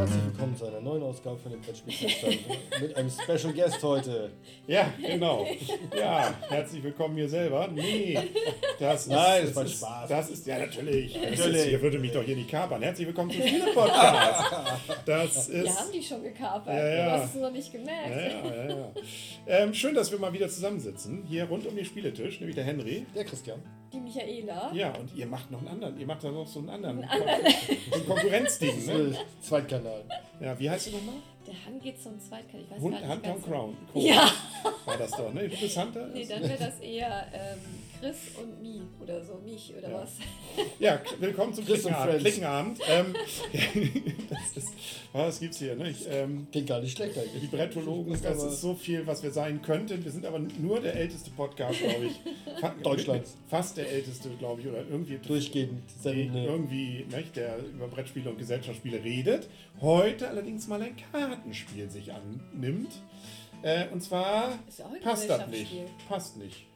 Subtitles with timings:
[0.00, 2.22] Herzlich willkommen zu einer neuen Ausgabe von dem Brettspieltest
[2.80, 4.30] mit einem Special Guest heute.
[4.66, 5.46] Ja, genau.
[5.94, 7.68] Ja, herzlich willkommen mir selber.
[7.68, 8.18] Nee,
[8.78, 9.08] das ist.
[9.08, 10.08] Nein, das das war ist, Spaß.
[10.08, 11.14] Das ist, ja, natürlich.
[11.14, 11.38] Natürlich.
[11.38, 12.80] Ist, ihr würde mich doch hier nicht kapern.
[12.80, 14.54] Herzlich willkommen zum Spiele-Podcast.
[15.04, 15.78] Das Wir ist.
[15.78, 16.74] haben die schon gekapert.
[16.74, 17.04] Ja, ja.
[17.04, 18.08] Du hast es noch nicht gemerkt.
[18.08, 18.92] Ja, ja, ja, ja.
[19.48, 21.24] Ähm, schön, dass wir mal wieder zusammensitzen.
[21.28, 23.04] Hier rund um den Spieletisch, nämlich der Henry.
[23.14, 23.60] Der Christian.
[23.92, 24.70] Die Michaela.
[24.72, 25.98] Ja, und ihr macht noch einen anderen.
[25.98, 27.04] Ihr macht da noch so einen anderen.
[27.90, 29.16] So ein Konkurrenzding, ne?
[29.40, 30.04] Zweitkanal.
[30.40, 31.16] Ja, wie heißt du nochmal?
[31.50, 32.62] Der Han geht zum Zweitkanal.
[32.64, 33.76] Ich weiß Hund, Hunter ganz Crown.
[33.94, 34.30] Ja.
[34.84, 35.48] War das doch, ne?
[35.48, 36.06] Du bist Hunter?
[36.14, 37.58] Nee, dann wäre das eher ähm,
[37.98, 39.34] Chris und Mi oder so.
[39.44, 40.00] Mich oder Ja.
[40.02, 40.10] was.
[40.78, 42.78] Ja, willkommen zum Chris und Klickenabend.
[42.78, 42.80] Klickenabend.
[42.88, 43.14] Ähm,
[44.30, 44.68] das ist,
[45.12, 45.74] was gibt's hier?
[45.74, 45.90] Ne?
[45.90, 47.50] Ich, ähm, Klingt gar nicht schlecht die eigentlich.
[47.50, 50.04] Brettologen, Ist das ist so viel, was wir sein könnten.
[50.04, 52.60] Wir sind aber nur der älteste Podcast, glaube ich.
[52.60, 53.36] Fa- Deutschlands.
[53.48, 55.82] Fast der älteste, glaube ich, oder irgendwie Durchgehend.
[55.96, 56.44] die Sendende.
[56.44, 59.48] irgendwie, nicht, der über Brettspiele und Gesellschaftsspiele redet.
[59.80, 60.94] Heute allerdings mal ein
[61.40, 62.92] Kartenspiel sich annimmt.
[63.62, 65.72] Äh, und zwar ja passt das nicht.
[66.08, 66.66] Passt nicht.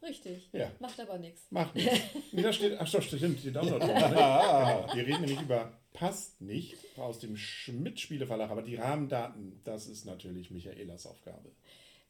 [0.00, 0.48] Richtig.
[0.52, 0.70] Ja.
[0.78, 1.42] Macht aber nichts.
[1.50, 1.98] Macht nichts.
[2.32, 3.84] Nee, da steht, ach doch, stimmt, die Download.
[3.84, 3.94] ne?
[3.94, 4.86] genau.
[4.94, 10.50] Wir reden nämlich über Passt nicht aus dem Schmidt-Spieleverlag, aber die Rahmendaten, das ist natürlich
[10.50, 11.50] Michaelas Aufgabe.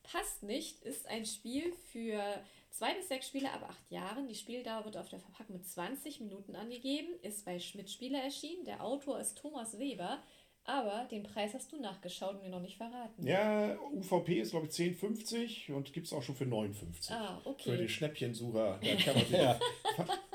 [0.02, 2.22] Passt nicht ist ein Spiel für
[2.70, 4.28] zwei bis sechs Spieler ab acht Jahren.
[4.28, 8.64] Die Spieldauer wird auf der Verpackung mit 20 Minuten angegeben, ist bei Schmidt Spieler erschienen.
[8.64, 10.22] Der Autor ist Thomas Weber,
[10.69, 13.27] aber den Preis hast du nachgeschaut und mir noch nicht verraten.
[13.27, 17.10] Ja, UVP ist, glaube ich, 10,50 und gibt es auch schon für 9,50.
[17.12, 17.88] Ah, Für die okay.
[17.88, 18.78] Schnäppchensucher.
[18.83, 19.58] Da kann man sich Ja.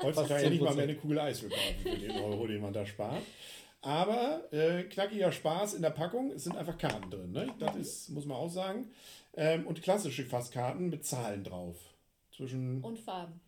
[0.02, 0.74] heutzutage nicht mal 10%.
[0.74, 3.22] mehr eine Kugel Eiswürfel kaufen für den Euro, den man da spart.
[3.80, 6.30] Aber äh, knackiger Spaß in der Packung.
[6.32, 7.32] Es sind einfach Karten drin.
[7.32, 7.54] Ne?
[7.58, 8.90] Das ist, muss man auch sagen.
[9.36, 11.76] Ähm, und klassische Fasskarten mit Zahlen drauf.
[12.34, 13.40] Zwischen Und Farben.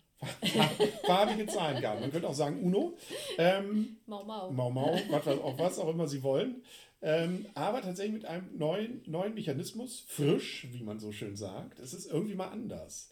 [1.05, 2.01] Farbige Zahlenkarten.
[2.01, 2.97] Man könnte auch sagen Uno.
[3.37, 4.51] Ähm, Mau Mau.
[4.51, 6.63] Mau Mau, was, was, auch was auch immer sie wollen.
[7.01, 11.79] Ähm, aber tatsächlich mit einem neuen, neuen Mechanismus, frisch, wie man so schön sagt.
[11.79, 13.11] Es ist irgendwie mal anders,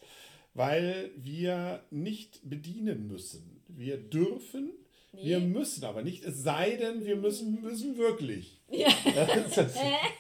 [0.53, 3.61] weil wir nicht bedienen müssen.
[3.67, 4.71] Wir dürfen,
[5.21, 5.45] wir Nee.
[5.47, 8.59] müssen aber nicht, es sei denn, wir müssen, müssen wirklich.
[8.69, 8.89] Ja,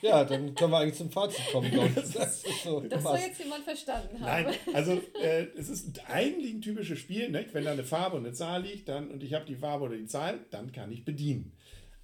[0.01, 1.95] Ja, dann können wir eigentlich zum Fazit kommen, glaube ich.
[2.13, 2.79] Das ist so.
[2.81, 4.43] das soll jetzt jemand verstanden haben.
[4.45, 7.53] Nein, also äh, es ist eigentlich ein typisches Spiel, nicht?
[7.53, 9.97] wenn da eine Farbe und eine Zahl liegt dann, und ich habe die Farbe oder
[9.97, 11.51] die Zahl, dann kann ich bedienen.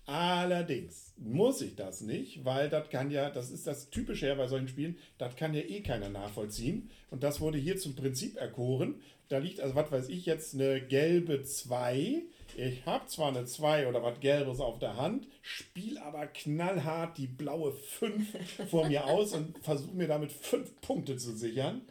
[0.08, 4.48] Allerdings muss ich das nicht, weil das kann ja, das ist das Typische ja bei
[4.48, 6.90] solchen Spielen, das kann ja eh keiner nachvollziehen.
[7.12, 8.96] Und das wurde hier zum Prinzip erkoren.
[9.30, 12.24] Da liegt, also was weiß ich, jetzt eine gelbe 2.
[12.58, 17.28] Ich habe zwar eine 2 oder was Gelbes auf der Hand, spiel aber knallhart die
[17.28, 21.82] blaue 5 vor mir aus und versuche mir damit 5 Punkte zu sichern.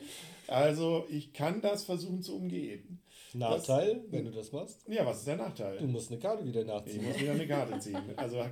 [0.46, 3.00] Also ich kann das versuchen zu umgehen.
[3.32, 5.78] Nachteil, wenn du das machst, Ja, was ist der Nachteil?
[5.78, 7.04] du musst eine Karte wieder Ich nachziehen.
[7.04, 8.02] muss wieder eine Karte ziehen.
[8.16, 8.44] Also,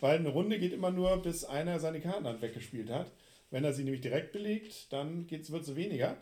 [0.00, 3.10] weil eine Runde geht immer nur, bis einer seine Kartenhand weggespielt hat.
[3.50, 6.18] Wenn er sie nämlich direkt belegt, dann wird es weniger.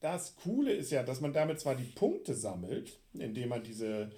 [0.00, 4.10] Das Coole ist ja, dass man damit zwar die Punkte sammelt, indem man diese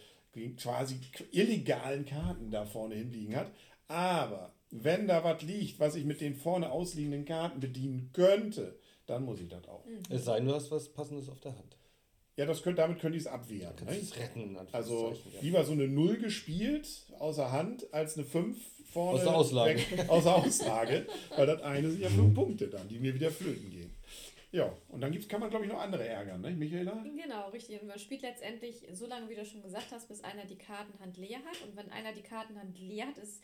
[0.57, 1.01] quasi
[1.33, 3.51] illegalen Karten da vorne hinliegen hat,
[3.89, 9.25] aber wenn da was liegt, was ich mit den vorne ausliegenden Karten bedienen könnte, dann
[9.25, 9.85] muss ich das auch.
[10.09, 11.77] Es sei denn, du hast was Passendes auf der Hand.
[12.37, 13.75] Ja, das könnt, damit könnte ich es abwehren.
[13.85, 14.01] Ne?
[14.19, 16.89] retten, Also lieber so eine 0 gespielt
[17.19, 18.57] außer Hand als eine 5
[18.93, 19.75] vorne Aus der Auslage.
[19.79, 23.71] weg, außer Auslage, weil das eine sind ja 5 Punkte dann, die mir wieder flöten
[23.71, 23.90] gehen.
[24.53, 27.05] Ja, und dann gibt's, kann man glaube ich noch andere ärgern, ne, Michaela?
[27.05, 27.81] Genau, richtig.
[27.81, 31.17] Und man spielt letztendlich so lange, wie du schon gesagt hast, bis einer die Kartenhand
[31.17, 31.63] leer hat.
[31.63, 33.41] Und wenn einer die Kartenhand leer hat, ist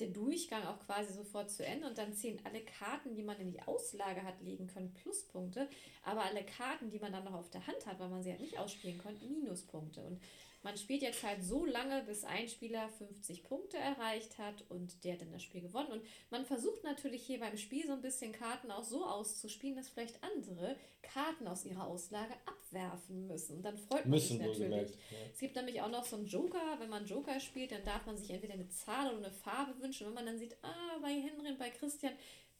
[0.00, 1.86] der Durchgang auch quasi sofort zu Ende.
[1.86, 5.68] Und dann zählen alle Karten, die man in die Auslage hat legen können, Pluspunkte.
[6.02, 8.40] Aber alle Karten, die man dann noch auf der Hand hat, weil man sie halt
[8.40, 10.02] nicht ausspielen konnte, Minuspunkte.
[10.02, 10.20] Und
[10.62, 15.14] man spielt jetzt halt so lange, bis ein Spieler 50 Punkte erreicht hat und der
[15.14, 15.90] hat dann das Spiel gewonnen.
[15.90, 19.88] Und man versucht natürlich hier beim Spiel so ein bisschen Karten auch so auszuspielen, dass
[19.88, 23.56] vielleicht andere Karten aus ihrer Auslage abwerfen müssen.
[23.56, 24.90] Und dann freut man Müssen, sich natürlich.
[24.90, 25.18] Ja.
[25.32, 26.76] Es gibt nämlich auch noch so einen Joker.
[26.78, 30.06] Wenn man Joker spielt, dann darf man sich entweder eine Zahl oder eine Farbe wünschen.
[30.06, 32.12] Wenn man dann sieht, ah, bei Henry und bei Christian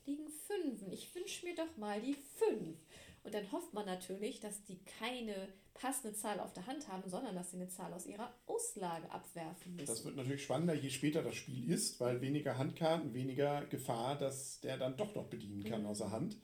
[0.06, 0.90] liegen Fünfen.
[0.90, 2.78] Ich wünsche mir doch mal die Fünf.
[3.30, 7.36] Und dann hofft man natürlich, dass die keine passende Zahl auf der Hand haben, sondern
[7.36, 9.86] dass sie eine Zahl aus ihrer Auslage abwerfen müssen.
[9.86, 14.60] Das wird natürlich spannender, je später das Spiel ist, weil weniger Handkarten, weniger Gefahr, dass
[14.62, 16.38] der dann doch noch bedienen kann außer Hand.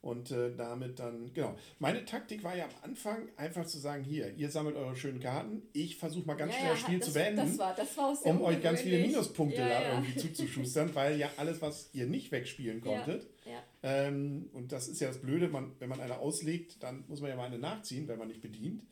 [0.00, 1.54] Und äh, damit dann, genau.
[1.78, 5.62] Meine Taktik war ja am Anfang einfach zu sagen, hier, ihr sammelt eure schönen Karten,
[5.72, 7.36] ich versuche mal ganz Ja, schnell ja, das Spiel das, zu beenden.
[7.36, 8.98] Das war, das war um euch ganz viele.
[8.98, 13.28] Minuspunkte ja, da irgendwie zuzuschustern, weil ja alles, was ihr nicht wegspielen konntet.
[13.84, 17.30] Ähm, und das ist ja das Blöde, man, wenn man eine auslegt, dann muss man
[17.30, 18.84] ja mal eine nachziehen, wenn man nicht bedient,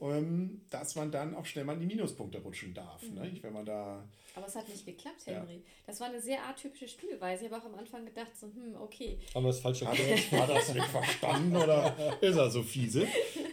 [0.00, 3.02] ähm, dass man dann auch schnell mal in die Minuspunkte rutschen darf.
[3.02, 3.30] Ne?
[3.42, 5.34] Wenn man da Aber es hat nicht geklappt, Ja.
[5.34, 5.62] Henry.
[5.86, 7.44] Das war eine sehr atypische Spielweise.
[7.44, 9.18] Ich habe auch am Anfang gedacht, so, hm, okay.
[9.34, 10.32] Haben wir das falsch Hat, erklärt?
[10.32, 13.06] hat das nicht verstanden oder ist er so fiese?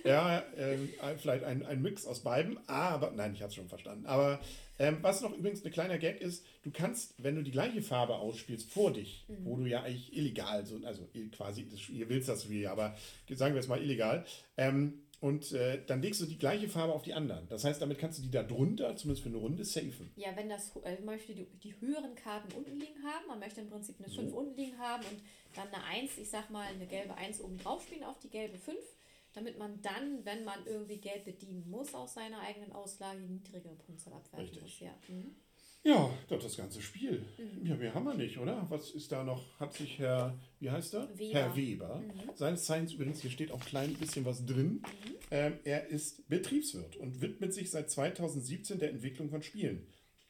[0.06, 4.06] Ja, ähm, vielleicht ein, ein Mix aus beiden, aber nein, ich habe es schon verstanden.
[4.06, 4.40] Aber
[4.78, 8.16] ähm, was noch übrigens ein kleiner Gag ist, du kannst, wenn du die gleiche Farbe
[8.16, 12.50] ausspielst vor dich, wo du ja eigentlich illegal, so, also quasi, das, ihr willst das
[12.50, 12.96] wie, aber
[13.30, 14.26] sagen wir es mal illegal,
[14.58, 17.48] ähm, und äh, dann legst du die gleiche Farbe auf die anderen.
[17.48, 20.12] Das heißt, damit kannst du die da drunter, zumindest für eine Runde, safen.
[20.18, 23.62] Ja, wenn das, äh, man möchte die, die höheren Karten unten liegen haben, man möchte
[23.62, 25.22] im Prinzip eine 5 unten liegen haben und
[25.56, 28.58] dann eine 1, ich sag mal, eine gelbe 1 oben drauf spielen auf die gelbe
[28.58, 28.78] 5,
[29.36, 34.14] damit man dann, wenn man irgendwie Geld bedienen muss aus seiner eigenen Auslage, niedrigere Punktzahl
[34.14, 34.62] abwerfen Richtig.
[34.64, 34.80] muss.
[34.80, 34.98] Ja.
[35.08, 35.36] Mhm.
[35.84, 37.24] Ja, doch das ganze Spiel.
[37.64, 38.66] Ja, mehr haben wir nicht, oder?
[38.70, 39.60] Was ist da noch?
[39.60, 41.08] Hat sich Herr, wie heißt er?
[41.16, 41.34] Weber.
[41.40, 42.04] Herr Weber.
[42.34, 44.82] Seines Zeichens übrigens, hier steht auch klein bisschen was drin.
[45.30, 49.86] Ähm, er ist Betriebswirt und widmet sich seit 2017 der Entwicklung von Spielen.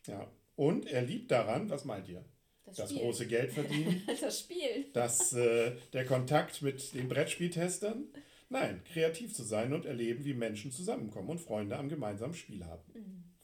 [0.08, 0.30] Ja.
[0.58, 2.26] Und er liebt daran, was meint ihr?
[2.66, 4.88] Das, Das große Geld verdienen, Das Spiel.
[4.92, 8.04] das, äh, der Kontakt mit den Brettspieltestern.
[8.50, 12.84] Nein, kreativ zu sein und erleben, wie Menschen zusammenkommen und Freunde am gemeinsamen Spiel haben.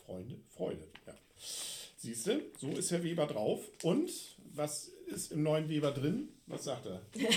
[0.05, 1.15] Freunde, Freude, ja.
[1.97, 3.67] Siehst du, so ist Herr Weber drauf.
[3.83, 4.11] Und
[4.53, 6.29] was ist im neuen Weber drin?
[6.47, 7.01] Was sagt er?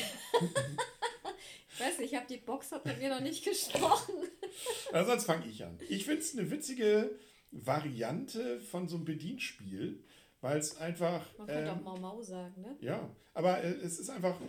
[1.75, 4.15] Ich weiß nicht, ich habe die Box hat mit mir noch nicht gesprochen.
[4.93, 5.77] Also sonst fange ich an.
[5.89, 7.11] Ich finde es eine witzige
[7.51, 10.05] Variante von so einem Bedienspiel,
[10.41, 11.27] weil es einfach.
[11.37, 12.77] Man könnte ähm, auch Mau Mau sagen, ne?
[12.81, 14.41] Ja, aber äh, es ist einfach,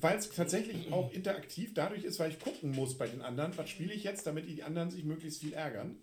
[0.00, 3.70] weil es tatsächlich auch interaktiv dadurch ist, weil ich gucken muss bei den anderen, was
[3.70, 5.96] spiele ich jetzt, damit die anderen sich möglichst viel ärgern.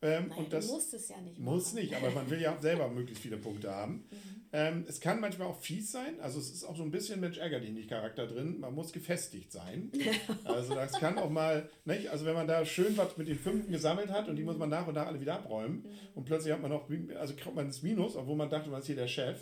[0.00, 1.82] Ähm, Nein, und das du musst es ja nicht muss machen.
[1.82, 4.04] nicht, aber man will ja selber möglichst viele Punkte haben.
[4.52, 7.38] Ähm, es kann manchmal auch fies sein, also es ist auch so ein bisschen Mensch
[7.38, 8.60] ärger dich nicht Charakter drin.
[8.60, 9.92] Man muss gefestigt sein.
[10.44, 12.08] Also das kann auch mal, nicht?
[12.08, 14.68] also wenn man da schön was mit den Fünften gesammelt hat und die muss man
[14.68, 15.84] nach und nach alle wieder abräumen
[16.14, 18.86] und plötzlich hat man noch, also kriegt man das Minus, obwohl man dachte, man ist
[18.86, 19.38] hier der Chef,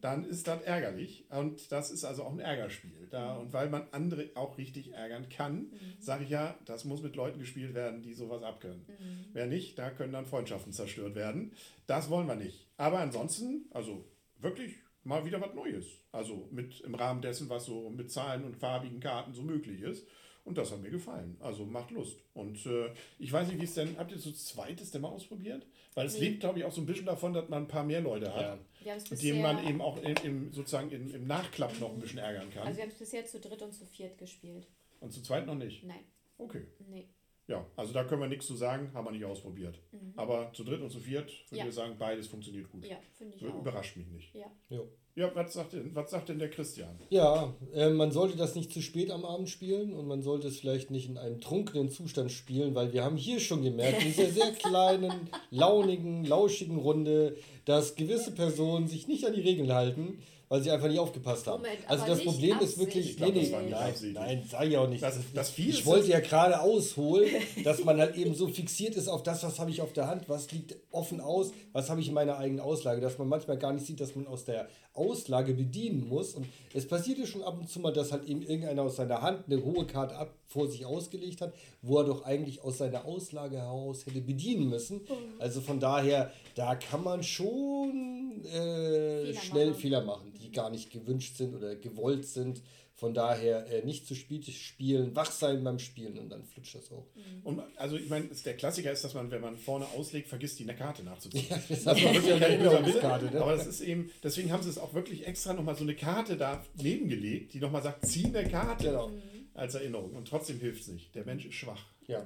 [0.00, 3.08] dann ist das ärgerlich und das ist also auch ein Ärgerspiel.
[3.10, 7.16] Da, und weil man andere auch richtig ärgern kann, sage ich ja, das muss mit
[7.16, 8.86] Leuten gespielt werden, die sowas abkönnen.
[9.32, 11.52] Wer nicht, da können dann Freundschaften zerstört werden.
[11.86, 12.66] Das wollen wir nicht.
[12.76, 14.04] Aber ansonsten, also
[14.40, 14.74] wirklich
[15.04, 15.86] mal wieder was Neues.
[16.12, 20.06] Also mit im Rahmen dessen, was so mit Zahlen und farbigen Karten so möglich ist.
[20.44, 21.36] Und das hat mir gefallen.
[21.40, 22.20] Also macht Lust.
[22.32, 25.66] Und äh, ich weiß nicht, wie es denn, habt ihr so zweites denn mal ausprobiert?
[25.94, 26.28] Weil es Nee.
[26.28, 28.60] lebt, glaube ich, auch so ein bisschen davon, dass man ein paar mehr Leute hat,
[28.84, 28.96] Ja.
[29.10, 32.48] Mit denen man eben auch im, im, sozusagen im, im Nachklapp noch ein bisschen ärgern
[32.50, 32.64] kann.
[32.64, 34.68] also wir haben es bisher zu dritt und zu viert gespielt.
[35.00, 35.82] Und zu zweit noch nicht.
[35.82, 36.04] Nein,
[36.38, 36.62] Okay.
[36.88, 37.08] nee.
[37.48, 39.78] Ja, also da können wir nichts zu sagen, haben wir nicht ausprobiert.
[40.16, 41.68] Aber zu dritt und zu viert würde Ja.
[41.68, 42.84] ich sagen, beides funktioniert gut.
[42.84, 43.60] Ja, finde ich Ü- auch.
[43.60, 44.34] Überrascht mich nicht.
[44.34, 44.46] Ja.
[44.68, 44.88] Jo.
[45.14, 46.98] Ja, was sagt denn, was sagt denn der Christian?
[47.08, 50.58] Ja, äh, man sollte das nicht zu spät am Abend spielen und man sollte es
[50.60, 54.26] vielleicht nicht in einem trunkenen Zustand spielen, weil wir haben hier schon gemerkt, in dieser
[54.30, 60.62] sehr kleinen, launigen, lauschigen Runde, dass gewisse Personen sich nicht an die Regeln halten, weil
[60.62, 61.62] sie einfach nicht aufgepasst haben.
[61.62, 64.14] Moment, also das Problem ist wirklich, Ich glaub, das war nein, nein, absichtlich.
[64.14, 65.02] nein, sag ich auch nicht.
[65.02, 67.28] Das, das Vieh Ich ist wollte ja gerade ausholen,
[67.64, 70.28] dass man halt eben so fixiert ist auf das, was habe ich auf der Hand,
[70.28, 73.72] was liegt offen aus, was habe ich in meiner eigenen Auslage, dass man manchmal gar
[73.72, 76.34] nicht sieht, dass man aus der Auslage bedienen muss.
[76.34, 79.44] Und es passierte schon ab und zu mal, dass halt eben irgendeiner aus seiner Hand
[79.46, 81.52] eine hohe Karte ab vor sich ausgelegt hat,
[81.82, 85.00] wo er doch eigentlich aus seiner Auslage heraus hätte bedienen müssen.
[85.38, 89.80] Also von daher, da kann man schon äh, Fehler schnell machen.
[89.80, 92.62] Fehler machen, die gar nicht gewünscht sind oder gewollt sind.
[92.98, 96.90] Von daher äh, nicht zu spät spielen, wach sein beim Spielen und dann flutscht das
[96.90, 97.06] auch.
[97.44, 100.62] Und also ich meine, der Klassiker ist, dass man, wenn man vorne auslegt, vergisst, die
[100.62, 101.44] eine Karte nachzuziehen.
[101.68, 103.42] Das hat man wirklich eine Erinnerungskarte, ne?
[103.42, 106.38] Aber das ist eben, deswegen haben sie es auch wirklich extra nochmal so eine Karte
[106.38, 109.10] da nebengelegt, die nochmal sagt, zieh eine Karte Genau.
[109.52, 110.12] als Erinnerung.
[110.14, 111.14] Und trotzdem hilft es nicht.
[111.14, 111.84] Der Mensch ist schwach.
[112.06, 112.24] Ja.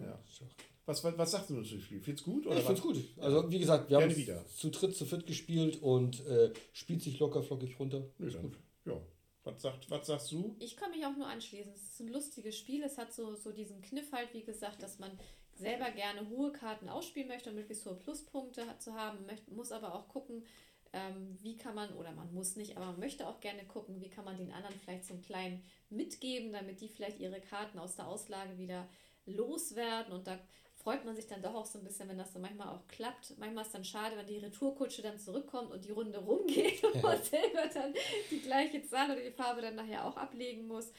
[0.91, 2.01] Was, was, was sagst du zu dem Spiel?
[2.01, 2.45] Findest du gut?
[2.47, 2.81] Ja, Oder ich was?
[2.81, 2.97] gut.
[3.21, 4.45] Also wie gesagt, wir haben Gerne es wieder.
[4.49, 8.03] zu dritt, zu viert gespielt und äh, spielt sich locker flockig runter.
[8.19, 8.57] Nö, Ist dann, gut.
[8.87, 9.01] ja.
[9.45, 10.57] Was, sagt, was sagst du?
[10.59, 11.73] Ich kann mich auch nur anschließen.
[11.73, 12.83] Es ist ein lustiges Spiel.
[12.83, 15.13] Es hat so, so diesen Kniff halt, wie gesagt, dass man
[15.55, 19.95] selber gerne hohe Karten ausspielen möchte und möglichst hohe Pluspunkte zu haben, möchte, muss aber
[19.95, 20.45] auch gucken,
[20.93, 24.09] ähm, wie kann man, oder man muss nicht, aber man möchte auch gerne gucken, wie
[24.11, 27.95] kann man den anderen vielleicht so einen kleinen mitgeben, damit die vielleicht ihre Karten aus
[27.95, 28.89] der Auslage wieder
[29.27, 30.39] loswerden und da
[30.83, 33.39] freut man sich dann doch auch so ein bisschen, wenn das dann manchmal auch klappt.
[33.39, 37.03] Manchmal ist es dann schade, wenn die Retourkutsche dann zurückkommt und die Runde rumgeht und
[37.03, 37.95] man selber dann
[38.31, 40.91] die gleiche Zahl oder die Farbe dann nachher auch ablegen muss.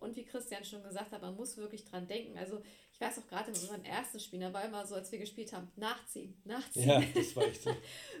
[0.00, 2.38] Und wie Christian schon gesagt hat, man muss wirklich dran denken.
[2.38, 5.18] Also ich weiß auch gerade in unseren ersten Spielen, da war immer so, als wir
[5.18, 6.88] gespielt haben, nachziehen, nachziehen.
[6.88, 7.70] Ja, das war echt so.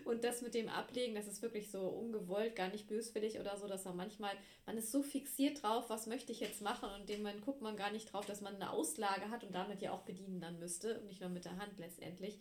[0.04, 3.66] und das mit dem Ablegen, das ist wirklich so ungewollt, gar nicht böswillig oder so,
[3.66, 4.32] dass man manchmal,
[4.64, 7.76] man ist so fixiert drauf, was möchte ich jetzt machen und dem man guckt man
[7.76, 10.98] gar nicht drauf, dass man eine Auslage hat und damit ja auch bedienen dann müsste
[11.00, 12.38] und nicht nur mit der Hand letztendlich.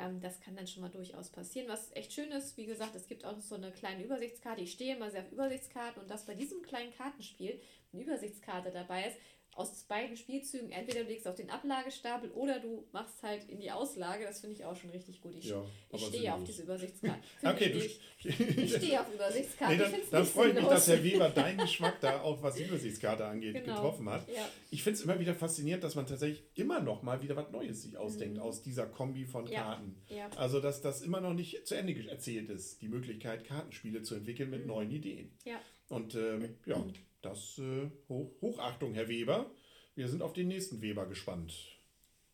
[0.00, 1.68] Ähm, das kann dann schon mal durchaus passieren.
[1.68, 4.62] Was echt schön ist, wie gesagt, es gibt auch so eine kleine Übersichtskarte.
[4.62, 7.60] Ich stehe immer sehr auf Übersichtskarten und dass bei diesem kleinen Kartenspiel
[7.92, 9.18] eine Übersichtskarte dabei ist,
[9.54, 13.70] aus beiden Spielzügen, entweder du legst auf den Ablagestapel oder du machst halt in die
[13.70, 14.24] Auslage.
[14.24, 15.34] Das finde ich auch schon richtig gut.
[15.36, 17.20] Ich, Ja, ich stehe auf diese Übersichtskarte.
[17.42, 19.76] Okay, ich, ich stehe auf Übersichtskarten.
[19.78, 22.54] nee, ich dann, dann nicht freut mich, dass Herr Weber deinen Geschmack da auch, was
[22.54, 23.74] die Übersichtskarte angeht, Genau.
[23.74, 24.26] getroffen hat.
[24.28, 24.48] Ja.
[24.70, 27.82] Ich finde es immer wieder faszinierend, dass man tatsächlich immer noch mal wieder was Neues
[27.82, 28.42] sich ausdenkt Mhm.
[28.42, 29.96] aus dieser Kombi von Ja, Karten.
[30.36, 34.50] Also, dass das immer noch nicht zu Ende erzählt ist, die Möglichkeit, Kartenspiele zu entwickeln
[34.50, 34.68] mit Mhm.
[34.68, 35.36] neuen Ideen.
[35.44, 35.60] Ja.
[35.88, 36.84] Und ähm, ja,
[37.22, 39.50] das äh, Hoch, Hochachtung, Herr Weber.
[39.94, 41.79] Wir sind auf den nächsten Weber gespannt.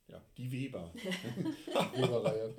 [0.09, 0.93] Ja, die Weber.
[1.97, 2.55] Weberreihe.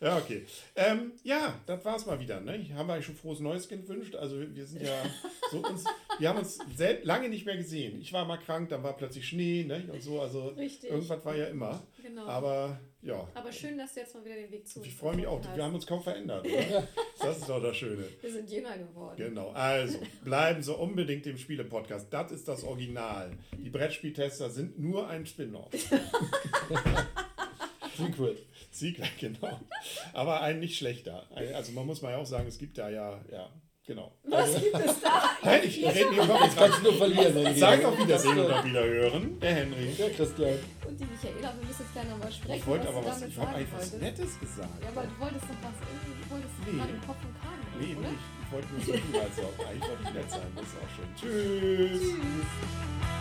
[0.00, 0.44] Ja, okay.
[0.76, 2.40] Ähm, ja, das war's mal wieder.
[2.40, 2.52] Ne?
[2.74, 4.14] Haben wir eigentlich schon frohes Neues gewünscht.
[4.16, 5.02] Also wir sind ja
[5.50, 5.84] so uns,
[6.18, 8.00] wir haben uns sel- lange nicht mehr gesehen.
[8.02, 9.82] Ich war mal krank, dann war plötzlich Schnee ne?
[9.90, 10.20] und so.
[10.20, 10.90] Also Richtig.
[10.90, 11.82] irgendwas war ja immer.
[12.02, 12.26] Genau.
[12.26, 15.16] Aber ja, Aber schön, dass du jetzt mal wieder den Weg zu uns ich freue
[15.16, 15.38] mich auch.
[15.38, 15.68] gefunden Wir hast.
[15.68, 16.44] haben uns kaum verändert.
[16.46, 16.86] Oder?
[17.18, 18.04] Das ist doch das Schöne.
[18.20, 19.14] Wir sind jünger geworden.
[19.16, 22.08] Genau, also bleiben Sie unbedingt im Spiele-Podcast.
[22.10, 23.30] Das ist das Original.
[23.56, 25.70] Die Brettspieltester sind nur ein Spin-off.
[28.80, 29.60] Siegler, genau.
[30.12, 31.24] Aber ein nicht schlechter.
[31.54, 33.48] Also man muss mal ja auch sagen, es gibt da ja, ja,
[33.86, 34.12] genau.
[34.24, 35.30] Was gibt es da?
[35.44, 37.32] Nein, ich rede mir überhaupt Jetzt kannst nur verlieren.
[37.34, 37.58] Henry.
[37.58, 39.38] Sag auf Wiedersehen und auf Wiederhören.
[39.40, 39.92] Der Henry.
[39.96, 40.58] Ja, Christian.
[40.88, 42.58] Und die Michaela, wir müssen jetzt gleich nochmal sprechen.
[42.58, 43.92] Ich wollte aber was, ich habe sagen eigentlich was.
[43.94, 44.82] Nettes gesagt.
[44.82, 46.78] Ja, aber du wolltest doch was irgendwie, du wolltest Nee.
[46.78, 47.64] gerade im Kopf und Kragen.
[47.78, 48.08] Nee, oder?
[48.10, 48.22] nicht.
[48.42, 49.66] Ich wollte nur so tun, als ob.
[49.68, 50.52] Eigentlich wollte ich nett sein.
[50.56, 51.08] Das ist auch schön.
[51.16, 52.00] Tschüss.
[52.00, 53.19] Tschüss.